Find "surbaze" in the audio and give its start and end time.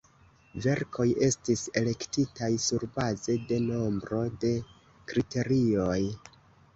2.67-3.35